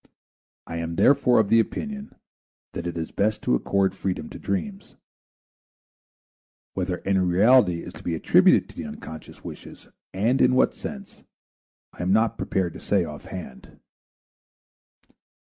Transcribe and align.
I 0.65 0.77
am 0.77 0.95
therefore 0.95 1.39
of 1.39 1.49
the 1.49 1.59
opinion 1.59 2.15
that 2.73 2.87
it 2.87 2.97
is 2.97 3.11
best 3.11 3.43
to 3.43 3.53
accord 3.53 3.93
freedom 3.93 4.29
to 4.31 4.39
dreams. 4.39 4.95
Whether 6.73 7.01
any 7.05 7.19
reality 7.19 7.83
is 7.83 7.93
to 7.93 8.01
be 8.01 8.15
attributed 8.15 8.67
to 8.69 8.75
the 8.75 8.85
unconscious 8.85 9.43
wishes, 9.43 9.89
and 10.11 10.41
in 10.41 10.55
what 10.55 10.73
sense, 10.73 11.21
I 11.93 12.01
am 12.01 12.11
not 12.11 12.39
prepared 12.39 12.73
to 12.73 12.81
say 12.81 13.05
offhand. 13.05 13.79